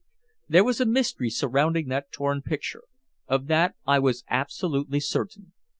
There 0.49 0.63
was 0.63 0.81
a 0.81 0.87
mystery 0.87 1.29
surrounding 1.29 1.89
that 1.89 2.11
torn 2.11 2.41
picture; 2.41 2.85
of 3.27 3.45
that 3.45 3.75
I 3.85 3.99
was 3.99 4.23
absolutely 4.31 4.99
certain. 4.99 5.53